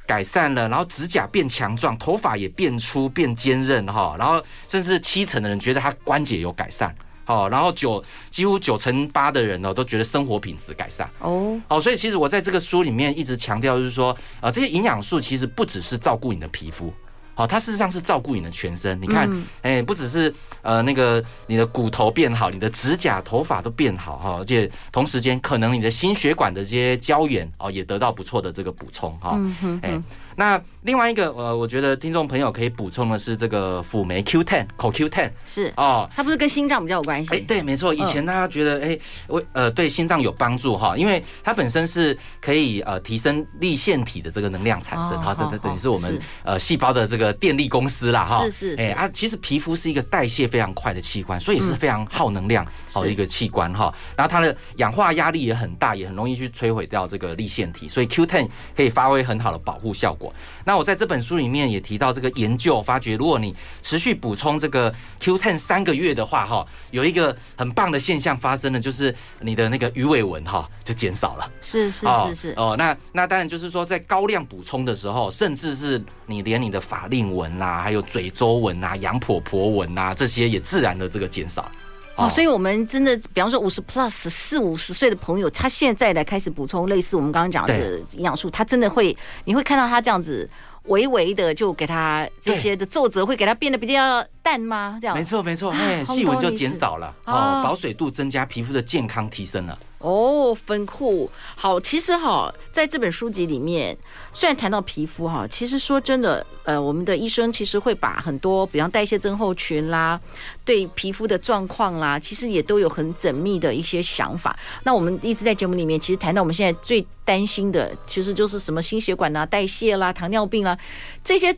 [0.07, 16.95] 改善了，然后指甲变强壮，头发也变粗变坚韧哈，然后甚至七成的人觉得他关节有改善，好，然后九几乎九成八的人呢都觉得生活品质改善哦，哦，所以其实我在这个书里面一直强调就是说，呃，这些营养素其实不只是照顾你的皮肤。
[17.37, 19.01] 好，它事实上是照顾你的全身。
[19.01, 19.31] 你看，
[19.63, 29.39] 哎、欸，不只是呃那个你的骨头变好，你的指甲、头发都变好哈，而且同时间可能你的心血管的这些胶原哦也得到不错的这个补充哈。
[29.83, 30.01] 哎。
[30.37, 37.35] 那另外一个，呃，我觉得听众朋友可以补充的是这个辅酶 Q10，口 Q10 是哦，它不是跟心脏比较有关系？
[37.35, 37.95] 哎，对，没错。
[37.95, 48.45] 以前大家觉得，哎，我呃对心脏有帮助哈，因为它本身是可以呃提升立腺体的这个能量产生哈，等等等于是我们呃细胞的这个电力公司啦哈。
[48.45, 48.77] 是是。
[48.77, 53.93] 哎啊，其实皮肤是一个代谢非常快的器官，所以也是非常耗能量好的一个器官哈。
[54.15, 58.47] 然后它的氧化压力也很大，也很容易去摧毁掉这个立腺体，所以 Q10
[58.77, 60.26] 可以发挥很好的保护效果。
[60.65, 71.51] 那我在这本书里面也提到这个研究，发觉如果你持续补充这个 Q10 三个月的话，哈，有一个很棒的现象发生了，就是你的那个鱼尾纹哈就减少了。
[71.61, 81.71] 是是是是哦，那那当然就是说，在高量补充的时候，甚至是你连你的法令纹啊，还有嘴周纹啊、羊婆婆纹啊这些也自然的这个减少。
[82.17, 90.49] 哦，所以我们真的，比方说五十 plus 四五十岁的朋友，他现在来开始补充类似我们刚刚讲的营养素，他真的会，你会看到他这样子
[90.85, 94.99] 微微的就给他这些的皱褶会给他变得比较淡吗？
[95.01, 95.15] 这样？
[95.15, 99.79] 没错没错，哎，细纹就减少了，哦，保水度增加，皮肤的健康提升了。
[100.07, 103.97] 哦，分库好，其实哈，在这本书籍里面，
[104.33, 110.21] 虽然谈到皮肤哈，其实说真的，呃，我们的医生其实会把很多，比方代谢症候群啦，
[110.65, 114.57] 对皮肤的状况啦，其实也都有很缜密的一些想法。
[114.85, 120.79] 那我们一直在节目里面，其实谈到我们现在最担心的，其实就是什么心血管啊、代谢啦、糖尿病啦，
[121.25, 121.53] 这些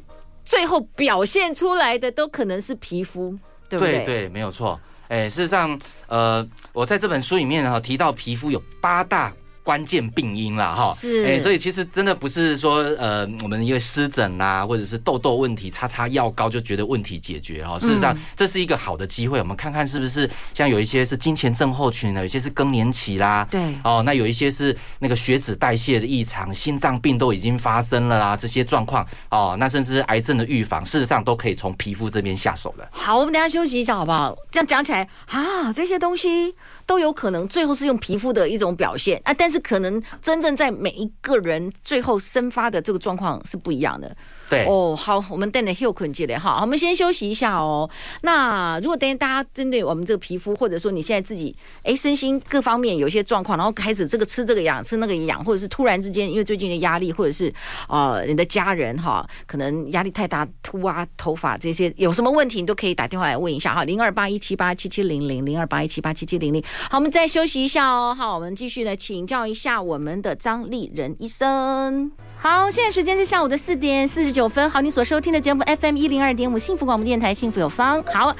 [0.46, 3.36] 最后表现出来的都可能是皮肤，
[3.68, 3.96] 对不对？
[3.98, 4.80] 对对，没有错。
[5.08, 9.32] 哎，事实上，呃，我在这本书里面哈提到皮肤有八大。
[9.68, 17.78] 关键病因啦，哈，是，哎，所以其实真的不是说，呃，我们因为湿疹啦，或者是痘痘问题，擦擦药膏就觉得问题解决哈。
[17.78, 32.88] 事实上，这是一个好的机会，我们看看是不是像有一些是金钱症候群的，有一些是更年期啦，对，哦，那有一些是那个血脂代谢的异常，心脏病都已经发生了啦，这些状况哦，那甚至癌症的预防，事实上都可以从皮肤这边下手的。
[32.90, 34.34] 好，我们等下休息一下好不好？
[34.50, 36.54] 这样讲起来啊，这些东西。
[36.88, 44.16] 都有可能最后是用皮肤的一种表现啊，但是可能真正在每一个人最后生发的这个状况是不一样的。
[44.48, 47.88] 对哦，好，我们等下休困一下哈，我们先休息一下哦。
[48.22, 57.52] 那如果等下大家针对我们这个皮肤，或者说你现在自己哎身心各方面有一些状况，然后开始这个吃这个养，吃那个养，或者是突然之间因为最近的压力，或者是
[57.88, 66.62] 呃你的家人哈，可能压力太大秃啊头发这些有什么问题，你都可以打电话来问一下哈，零二八一七八七七零零零二八一七八七七零零。
[66.90, 68.14] 好，我们再休息一下哦。
[68.16, 72.10] 好，我们继续来请教一下我们的张丽人医生。
[72.40, 74.70] 好，现在时间是下午的四点四十九分。
[74.70, 78.00] 好，你所收听的节目 FM 一零二点五幸福广播电台，幸福有方。
[78.04, 78.34] 好，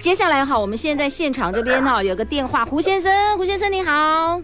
[0.00, 4.40] 接下来哈，我们现在在现场这边哈有个电话，胡先生，胡先生你好。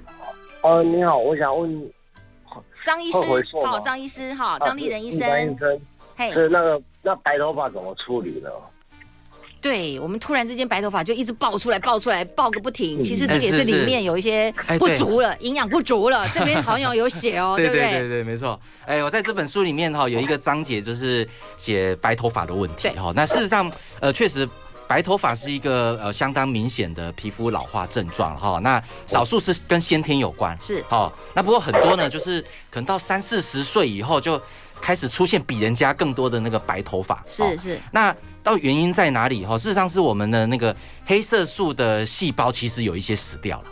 [0.61, 1.91] 哦，你好，我想问
[2.85, 3.19] 张医师，
[3.65, 5.81] 好，张医师哈，张丽仁医生，医生，
[6.17, 8.51] 嘿，是那个那白头发怎么处理呢？
[9.61, 13.03] 对，我们突然之间白头发就一直爆出来，爆出来，爆个不停。
[13.05, 16.27] 其实这也是里面有一些不足了，营养不足了。
[16.35, 17.91] 这边好像有写哦， 对不对？
[17.91, 18.59] 对对对，没错。
[18.87, 23.13] 哎，我在这本书里面哈有一个章节就是写白头发的问题哈。
[23.15, 23.71] 那事实上，
[24.01, 24.49] 呃，确实
[24.89, 28.59] 白头发是一个呃相当明显的皮肤老化症状哈。
[28.61, 31.13] 那少数是跟先天有关，是哈。
[31.35, 34.41] 那不过很多呢，就是可能到三四十岁以后就。
[34.81, 37.81] 开始出现比人家更多的那个白头发，是是。
[37.93, 39.45] 那到原因在哪里？
[39.45, 43.65] 哈，事实上是我们的那个黑色素的细胞其实有一些死掉了。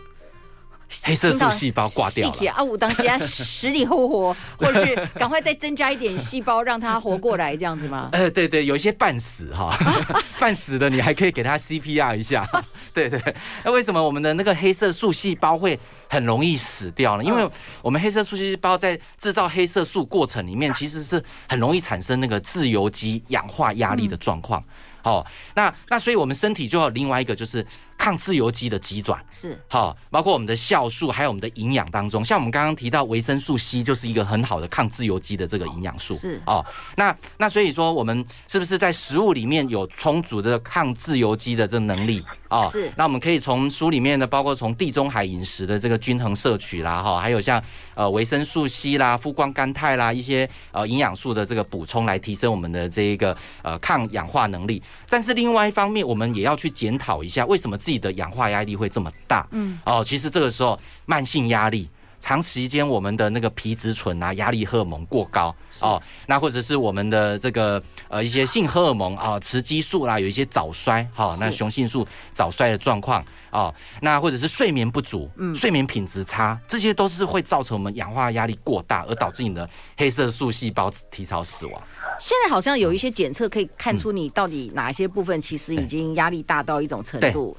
[1.03, 2.63] 黑色素细胞挂掉了啊！
[2.63, 8.09] 我当时要死里后活，或者是赶快再增加一点细胞，让它活过来，这样子吗？
[8.15, 9.77] 呃，对对，有一些半死哈，
[10.41, 12.49] 半死的你还可以给它 CPR 一下。
[12.95, 13.23] 对对，
[13.65, 17.25] 那为什么我们的那个黑色素细胞会很容易死掉呢？
[17.25, 17.49] 因为
[17.83, 24.65] 我们黑色素细胞在制造黑色素过程里面，其实是很容易产生那个自由基氧化压力的状况。
[25.03, 25.25] 哦，
[25.55, 27.65] 那那所以我们身体就有另外一个就是。
[27.99, 36.65] 抗自由基的机转是好，包括我们的酵素，还有我们的营养当中，像我们刚刚提到维生素 C 就是一个很好的抗自由基的这个营养素是哦。
[36.97, 42.69] 那那所以说，我们是不是在食物里面有充足的抗自由基的这能力哦？
[42.73, 42.91] 是。
[42.97, 47.63] 那我们可以从书里面的，包括从地中海饮食的这个均衡摄取啦，哈，还有像
[47.95, 54.81] 呃维生素 C 啦、富光甘肽啦一些呃营养素的这个补充，来提升我们的这一个呃抗氧化能力。
[55.09, 59.47] 但是另外一方面，我们也要去检讨一下，为什么自己的氧化压力会这么大？
[59.53, 61.89] 嗯，哦，其实这个时候慢性压力，
[62.21, 65.57] 长时间我们的那个皮质醇啊，压力荷尔蒙过高。
[65.81, 73.25] 哦，那或者是我们的这个呃一些性荷尔蒙啊，雌激素啦，有一些早衰哈，那雄性素早衰的状况。
[73.51, 81.83] 哦，那或者是睡眠不足，嗯，睡眠品质差，这些都是会造成我们氧化压力过大，而导致你的黑色素细胞提早死亡。
[82.21, 87.57] 现在好像有一些检测可以看出你到底哪一些部分其实已经压力大到一种程度。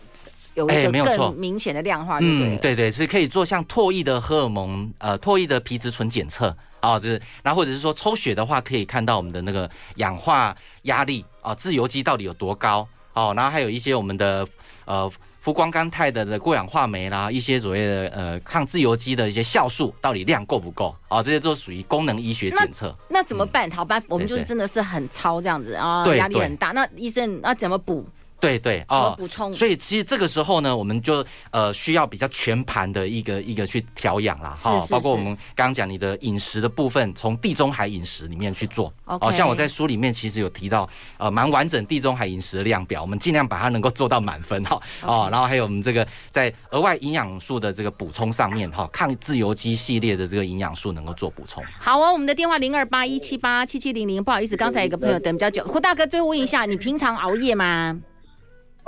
[0.59, 14.47] 有一个更明显的量化，嗯，对对，是可以做像唾液的荷尔蒙，呃，唾液的皮质醇检测啊，就是，然后或者是说抽血的话，可以看到我们的那个氧化压力啊，自由基到底有多高哦，然后还有一些我们的
[14.85, 21.23] 呃，富光甘肽的的过氧化酶啦，一些所谓的呃抗自由基的一些酵素到底量够不够啊？
[21.23, 22.93] 这些都属于功能医学检测。
[23.09, 23.69] 那怎么办？
[23.71, 26.71] 好吧，我们就是真的是很超这样子啊，压力很大。
[26.71, 28.05] 那医生那怎么补？
[28.39, 29.54] 对对哦，补充。
[29.54, 35.25] 所以其实这个时候呢，我们就呃需要比较全盘的一个一个去调养啦，哈，包括我们
[35.56, 38.93] 刚刚讲你的饮食的部分，从地中海饮食里面去做。
[39.06, 44.82] 哦，像我在书里面其实有提到呃蛮完整地中海饮食的量表，我们尽量把它能够做到满分哈。
[45.02, 51.63] 哦，然后还有我们这个在额外营养素的这个补充上面哈，抗自由基系列的这个营养素能够做补充。
[51.80, 57.99] 好啊，我们的电话零二八一七八七七零零，不好意思，刚才有个朋友等比较久，胡大哥最后问一下，你平常熬夜吗？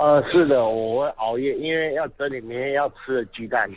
[0.02, 3.70] 呃，是的，我会熬夜，因为要整理明天要吃的鸡蛋。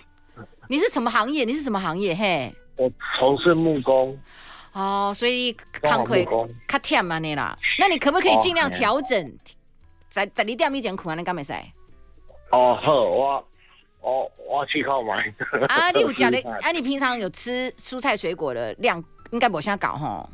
[0.68, 1.46] 你是什么行业？
[1.46, 2.16] 你是什么行业？
[2.16, 4.18] 嘿，我从事木工。
[4.74, 6.26] 哦，所以康亏
[6.68, 7.56] 卡忝嘛你啦？
[7.78, 9.38] 那你可不可以尽量调整？
[10.10, 11.14] 在在你店面前苦啊？
[11.14, 11.54] 你敢没使？
[12.52, 13.48] 哦，好，我
[14.02, 15.32] 我我去看买。
[15.68, 16.40] 啊，你有讲的？
[16.64, 20.28] 啊，你平常有吃蔬菜水果的量，应该没啥搞吼。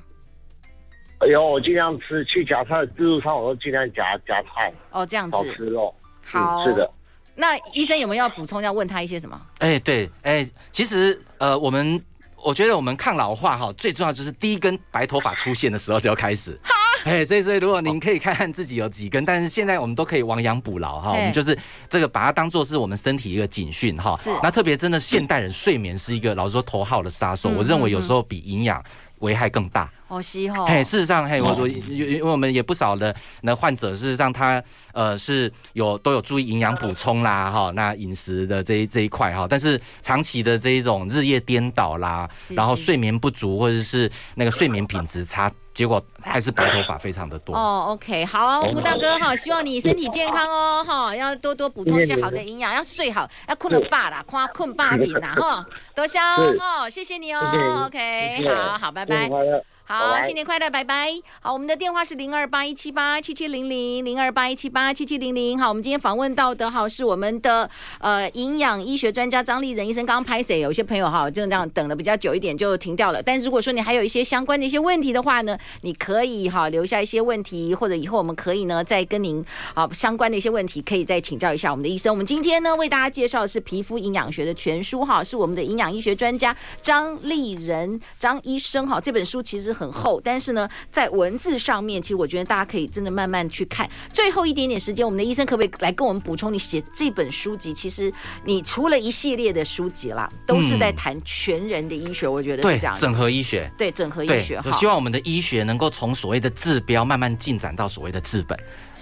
[1.27, 4.73] 有，我尽量吃，去夹菜自助餐，我都尽量夹夹菜。
[4.91, 5.37] 哦，这样子。
[5.37, 5.93] 好吃肉。
[6.23, 6.65] 好。
[6.65, 6.89] 是的。
[7.35, 8.61] 那医生有没有要补充？
[8.61, 9.39] 要问他一些什么？
[9.59, 11.99] 哎，对，哎，其实呃，我们
[12.35, 16.59] 我觉得我们抗老化哈，最重要就是第一根白头发出现的时候就要开始。
[16.61, 16.75] 哈。
[17.05, 21.57] 哎，所以所以如果您可以看看自己有几根，但是现在我们都可以亡羊补牢哈，我们就是
[21.89, 24.15] 这个把它当做是我们身体一个警讯哈。
[24.17, 24.29] 是。
[24.43, 28.83] 那特别真的现代人睡眠是一个老实说头号的杀手，我认为有时候比营养
[29.21, 29.89] 危害更大。
[30.07, 30.65] 哦，是哈。
[30.65, 34.61] 嘿，事实上，嘿，我我因为我们也不少的那患者，事实上他
[34.91, 47.55] 呃是有都有注意营养补充啦，哈，那饮食的这一这一块哈，但是长期的这一种日夜颠倒啦，然后睡眠不足或者是那个睡眠品质差，结果还是白头发非常的多。
[47.55, 55.65] 哦，OK，好，胡大哥哈，希望你身体健康哦，哈，要多多补充一些好的营养，要睡好，要困了饱啦，困困饱眠啦，哈，
[55.95, 59.10] 多谢哦，谢谢你哦，OK，好好，拜拜。
[59.11, 61.11] 生好，新年快乐，拜拜。
[61.41, 65.59] 好，我们的电话是零二八一七八七七零零零二八一七八七七零零。
[65.59, 67.69] 好，我们今天访问到的哈是我们的
[67.99, 70.05] 呃营养医学专家张丽仁医生。
[70.05, 70.61] 刚刚拍谁？
[70.61, 73.21] 有些朋友哈就这样等的比较久一点就停掉了。
[73.21, 82.13] 但是如果说你还有一些相关的一些问题的话呢，你可以哈留下一些问题，或者以后我们可以呢再跟您啊相关的一些问题可以再请教一下我们的医生。
[82.13, 88.97] 我们今天呢为大家介绍的是皮肤营养学的全书哈，是我们的营养医学专家张丽仁张医生哈。
[88.97, 89.75] 这本书其实。
[89.81, 93.89] 很厚，但是呢，在文字上面，其实我觉得大家可以真的慢慢去看。
[94.13, 96.53] 最后一点点时间，我们的医生可不可以来跟我们补充？
[96.53, 98.13] 你写这本书籍，其实
[98.45, 102.27] 你除了一系列的书籍啦，都是在谈全人的医学。
[102.27, 104.61] 我觉得是这样，整合医学，对整合医学。
[104.63, 108.55] 我希望我们的医学能够从所谓的治标慢慢进展到所谓的治本。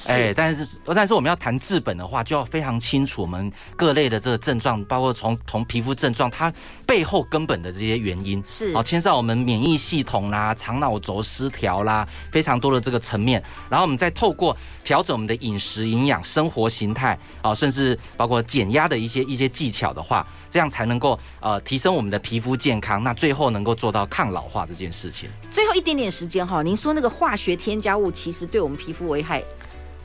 [0.07, 0.65] 哎，但是
[0.95, 6.53] 但是我们要谈治本的话，就要非常清楚我们各类的这个症状，包括从从皮肤症状它
[6.85, 13.41] 背后根本的这些原因，是好牵涉我们免疫系统啦、肠脑轴失调啦，非常多的这个层面。
[13.69, 23.01] 然后我们再透过调整我们的饮食、营养、生活形态啊，甚至包括减压的一些一些技巧的话，这样才能够呃提升我们的皮肤健康。
[23.01, 25.29] 那最后能够做到抗老化这件事情。
[25.49, 29.41] 最后一点点时间哈，您说那个化学添加物其实对我们皮肤危害。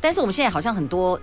[0.01, 1.19] 但是我们现在好像很多，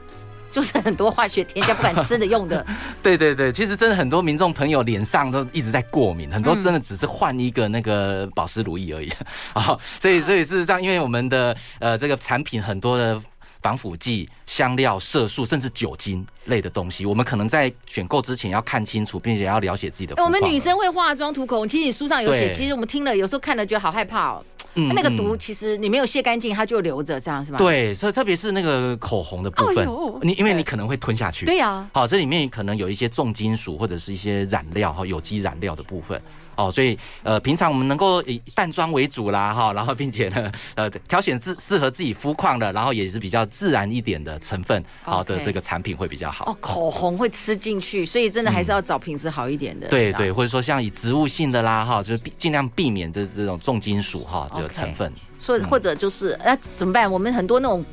[0.52, 2.66] 就是很多化学添加不敢吃的用的。
[3.02, 9.10] 对对对，其实真的很多民众朋友脸上都一直在过敏，很多真的只是换一个那个保湿乳液而已
[9.54, 9.78] 啊。
[10.00, 13.20] 所以所以事实上，因为我们的呃这个产品很多的
[13.62, 20.16] 防腐剂、香料、色素，甚至酒精类的东西，我们可能在选购之前要看清楚，并且要了解自己的。
[20.24, 24.44] 我们女生会化妆涂口红，其实你书上有写，其实我们听了有时候看了觉得好害怕哦。
[24.76, 27.58] 嗯，那个毒其实你没有卸干净，它就留着，这样是吧？
[27.58, 29.86] 对，所以特别是那个口红的部分，
[30.22, 31.46] 你因为你可能会吞下去。
[31.46, 31.86] 对呀。
[31.94, 36.22] 好，这里面可能有一些重金属或者是一些染料哈，有机染料的部分。
[36.62, 46.52] 哦，所以呃，平常我们能够以淡妆为主啦哈，然后并且呢，呃，挑选自适合自己肤况的，然后也是比较自然一点的成分，好的这个产品会比较好。
[46.52, 49.88] 哦，口红会吃进去，所以真的还是要找品质好一点的。
[49.88, 55.12] 对对，或者说像以植物性的啦哈，就是尽量避免这这种重金属哈这个成分。
[55.36, 57.12] 所以或者就是那怎么办？
[57.12, 57.84] 我们很多那种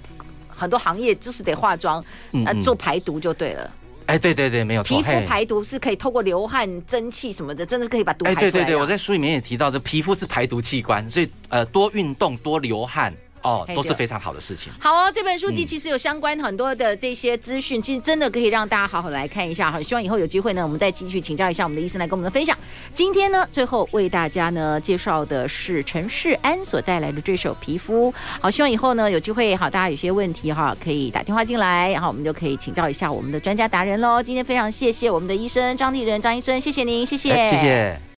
[0.48, 2.04] 很多行业就是得化妆，
[2.44, 3.70] 啊，做排毒就对了。
[4.08, 4.96] 哎，对对对，没有错。
[4.96, 8.46] 皮肤排毒是可以透过流汗、蒸汽什么的，真的可以把毒排出来。
[8.46, 13.14] 哎，对对对，我在书里面也提到，这皮肤是排毒器官，所以呃，多运动、多流汗。
[13.42, 14.72] 哦，都是非常好的事情。
[14.78, 19.70] 好哦，这本书籍其实有相关很多的这些资讯，嗯、其实真的可以让大家好好来看一下。
[19.70, 22.56] 哈，希望以后有机会呢，我们再继续请教一下我们的医生来跟我们的分享。
[22.92, 28.12] 今天呢，最后为大家呢介绍的是陈世安所带来的这首《皮肤》。
[28.40, 34.22] 好，希望以后呢有机会好，大家有些问题哈可以打电话进来，然后我们就可以请教一下我们的专家达人喽。
[34.22, 38.00] 今天非常谢谢我们的医生张立仁张医生，谢谢您，谢谢，谢谢。